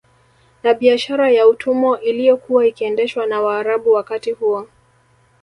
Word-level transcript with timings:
Na 0.63 0.73
biashara 0.73 1.29
ya 1.29 1.47
utumwa 1.47 2.01
iliyokuwa 2.01 2.67
ikiendeshwa 2.67 3.25
na 3.25 3.41
Waarabu 3.41 3.91
wakati 3.91 4.31
huo 4.31 4.67